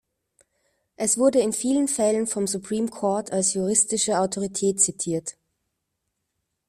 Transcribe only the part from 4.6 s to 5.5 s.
zitiert.